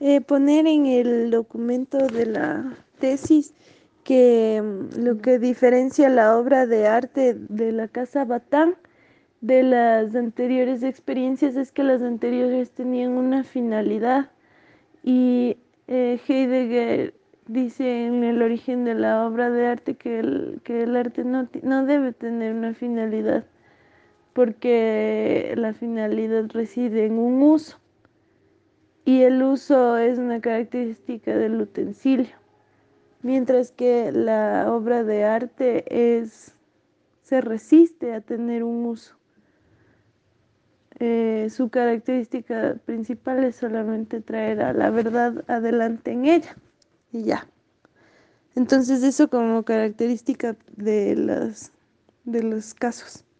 eh, 0.00 0.20
poner 0.20 0.66
en 0.66 0.86
el 0.86 1.30
documento 1.30 1.98
de 1.98 2.26
la 2.26 2.76
tesis 2.98 3.54
que 4.04 4.62
mm, 4.62 5.00
lo 5.04 5.18
que 5.18 5.38
diferencia 5.38 6.08
la 6.08 6.36
obra 6.38 6.66
de 6.66 6.86
arte 6.86 7.34
de 7.34 7.72
la 7.72 7.88
Casa 7.88 8.24
Batán 8.24 8.76
de 9.40 9.62
las 9.62 10.14
anteriores 10.14 10.82
experiencias 10.82 11.56
es 11.56 11.72
que 11.72 11.84
las 11.84 12.02
anteriores 12.02 12.70
tenían 12.70 13.12
una 13.12 13.44
finalidad 13.44 14.30
y 15.02 15.58
eh, 15.86 16.20
Heidegger 16.26 17.14
dice 17.46 18.06
en 18.06 18.24
el 18.24 18.42
origen 18.42 18.84
de 18.84 18.94
la 18.94 19.26
obra 19.26 19.50
de 19.50 19.66
arte 19.66 19.94
que 19.96 20.20
el, 20.20 20.60
que 20.64 20.82
el 20.82 20.96
arte 20.96 21.24
no, 21.24 21.48
no 21.62 21.86
debe 21.86 22.12
tener 22.12 22.54
una 22.54 22.74
finalidad 22.74 23.44
porque 24.32 25.54
la 25.56 25.72
finalidad 25.72 26.48
reside 26.52 27.06
en 27.06 27.18
un 27.18 27.42
uso 27.42 27.78
y 29.08 29.22
el 29.22 29.42
uso 29.42 29.96
es 29.96 30.18
una 30.18 30.38
característica 30.38 31.34
del 31.34 31.58
utensilio, 31.62 32.36
mientras 33.22 33.72
que 33.72 34.12
la 34.12 34.70
obra 34.70 35.02
de 35.02 35.24
arte 35.24 36.20
es, 36.20 36.52
se 37.22 37.40
resiste 37.40 38.12
a 38.12 38.20
tener 38.20 38.62
un 38.62 38.84
uso. 38.84 39.16
Eh, 40.98 41.48
su 41.48 41.70
característica 41.70 42.76
principal 42.84 43.44
es 43.44 43.56
solamente 43.56 44.20
traer 44.20 44.60
a 44.60 44.74
la 44.74 44.90
verdad 44.90 45.42
adelante 45.48 46.12
en 46.12 46.26
ella 46.26 46.54
y 47.10 47.22
ya. 47.22 47.48
Entonces 48.56 49.02
eso 49.02 49.30
como 49.30 49.62
característica 49.62 50.54
de, 50.76 51.54
de 52.24 52.42
los 52.42 52.74
casos. 52.74 53.24